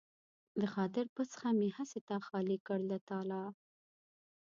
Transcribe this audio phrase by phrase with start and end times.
[0.59, 3.43] د خاطر بخڅه مې هسې تا خالي کړ له تالا